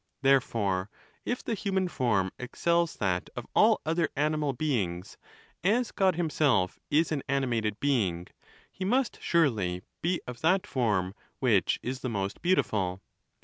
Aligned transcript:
Therefore, 0.23 0.89
if 1.25 1.43
the 1.43 1.53
human 1.53 1.87
form 1.87 2.31
excels 2.39 2.95
that 2.95 3.29
of 3.35 3.45
all 3.53 3.79
other 3.85 4.09
animal 4.15 4.51
beings, 4.51 5.15
as 5.63 5.91
God 5.91 6.15
himself 6.15 6.79
is 6.89 7.11
an 7.11 7.21
animated 7.29 7.79
being, 7.79 8.25
he 8.71 8.83
must 8.83 9.21
surely 9.21 9.83
be 10.01 10.19
of 10.25 10.41
that 10.41 10.65
form 10.65 11.13
which 11.37 11.79
is 11.83 11.99
the 11.99 12.09
most 12.09 12.41
beautiful. 12.41 12.99